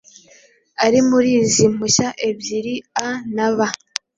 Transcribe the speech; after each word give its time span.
ari 0.85 0.99
muri 1.09 1.29
izi 1.41 1.63
mpushya 1.73 2.07
ebyiri 2.29 2.75
A 3.07 3.09
na 3.35 3.47
B, 3.55 3.57